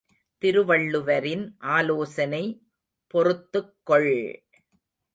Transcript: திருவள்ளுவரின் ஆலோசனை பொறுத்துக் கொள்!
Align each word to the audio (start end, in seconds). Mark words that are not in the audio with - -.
திருவள்ளுவரின் 0.41 1.43
ஆலோசனை 1.75 2.43
பொறுத்துக் 3.13 3.73
கொள்! 3.83 4.13